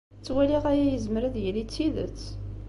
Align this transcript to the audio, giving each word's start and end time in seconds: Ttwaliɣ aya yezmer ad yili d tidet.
Ttwaliɣ 0.19 0.63
aya 0.71 0.85
yezmer 0.87 1.23
ad 1.23 1.35
yili 1.43 1.63
d 1.65 1.69
tidet. 1.73 2.21